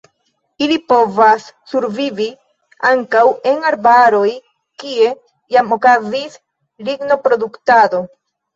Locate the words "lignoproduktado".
6.91-8.05